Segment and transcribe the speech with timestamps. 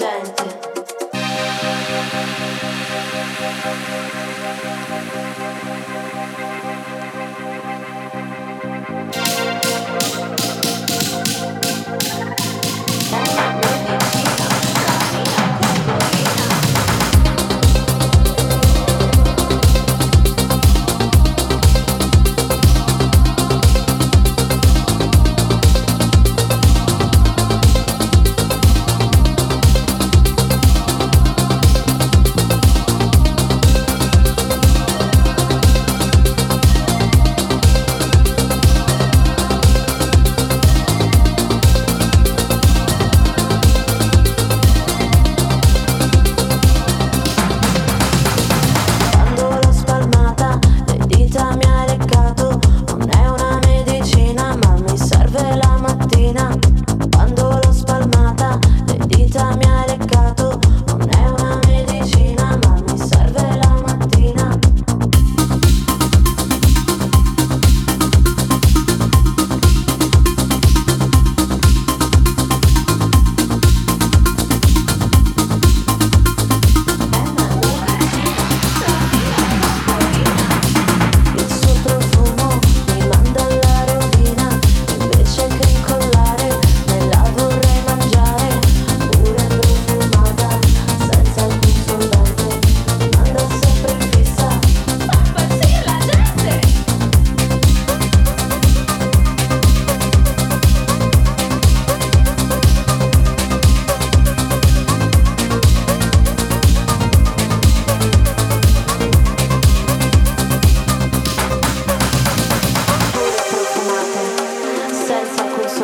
[0.00, 0.41] Legend.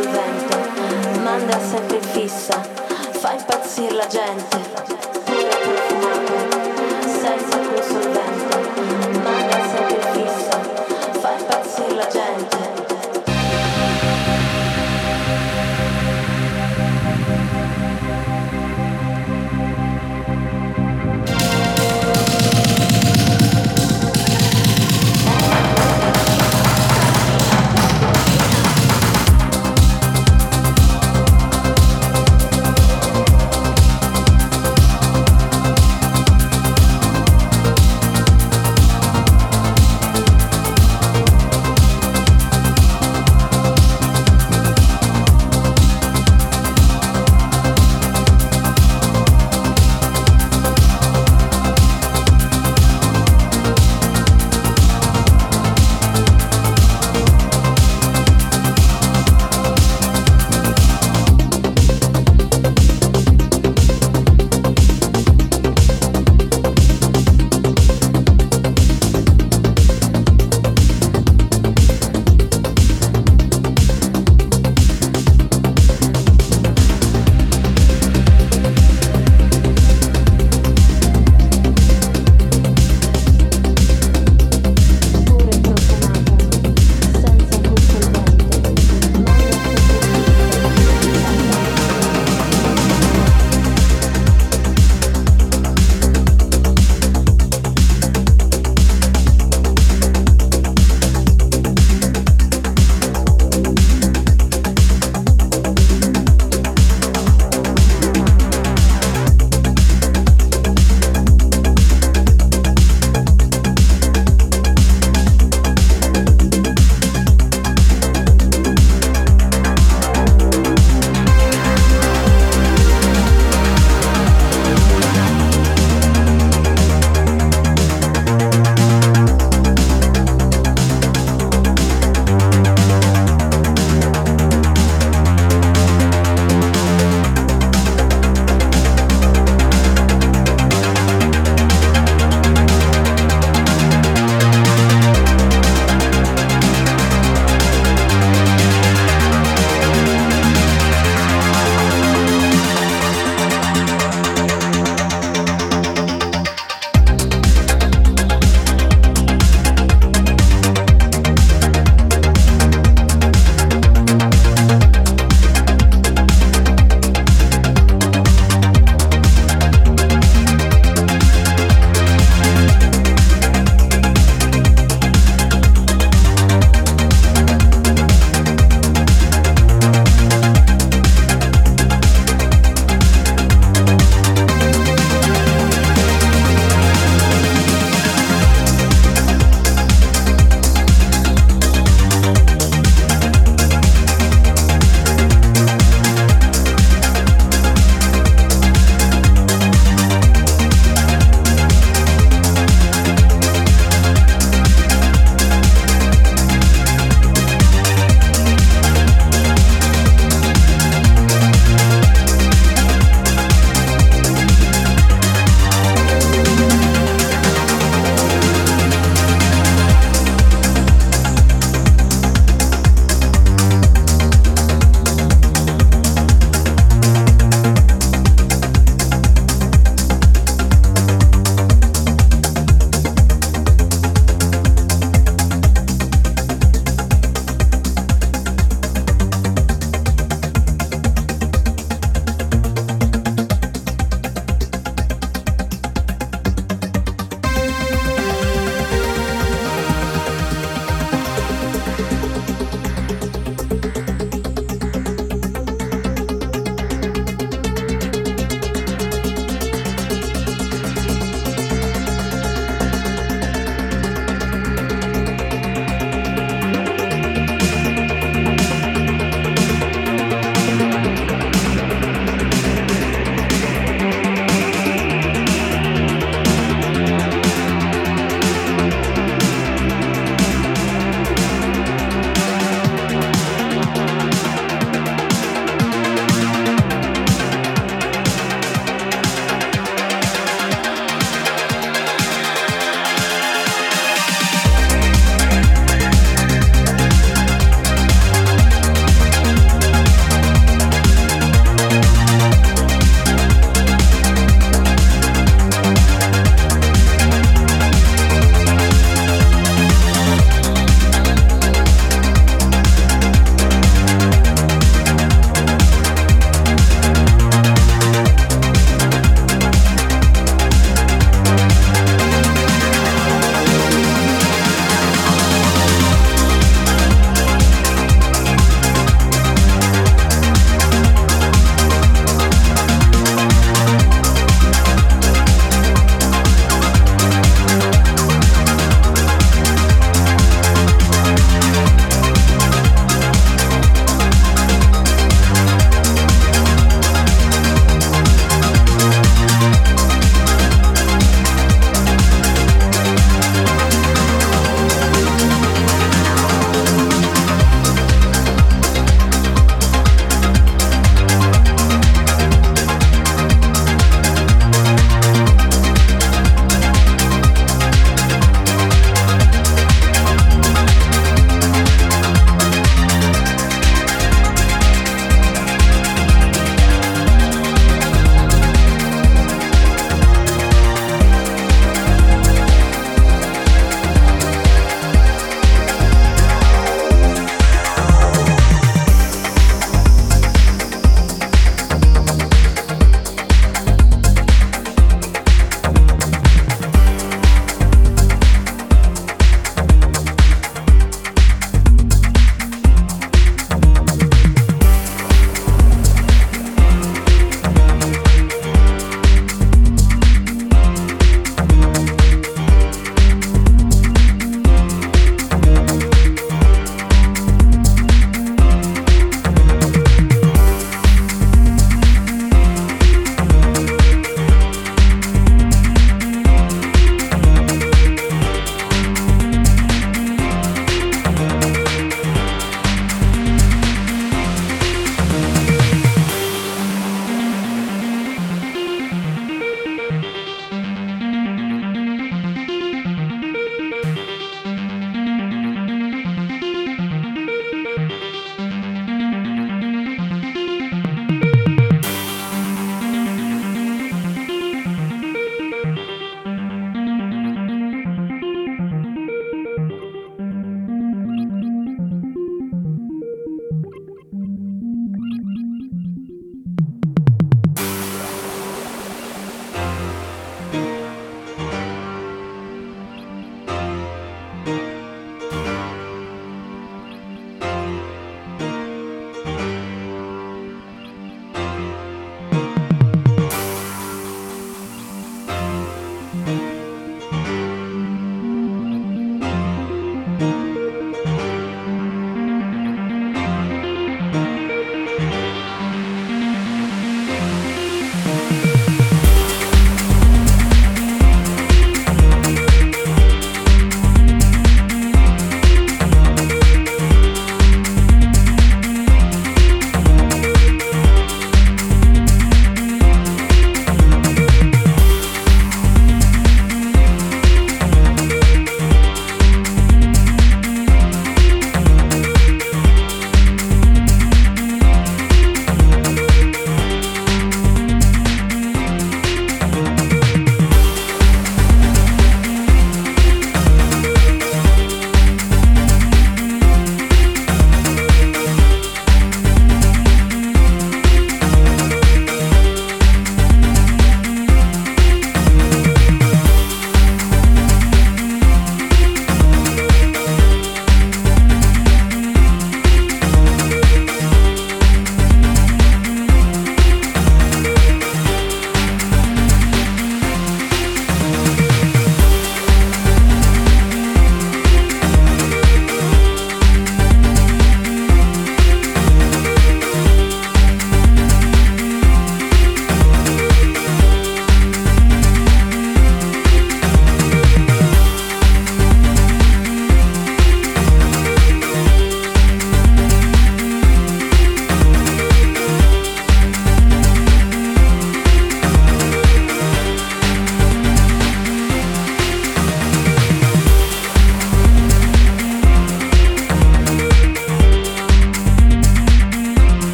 [0.00, 2.60] verso manda sempre fissa,
[3.18, 4.58] fa impazzire la gente,
[5.24, 6.34] pure profumato,
[7.20, 8.55] senza quel.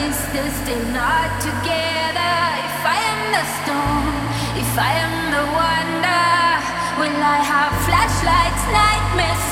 [0.00, 2.36] distance, still not together.
[2.68, 4.14] If I am the storm,
[4.62, 6.28] if I am the wonder,
[7.00, 9.49] will I have flashlights, nightmares?